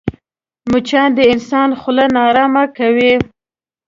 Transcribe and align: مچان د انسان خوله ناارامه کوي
مچان 0.71 1.09
د 1.17 1.19
انسان 1.33 1.69
خوله 1.79 2.05
ناارامه 2.15 2.63
کوي 2.77 3.13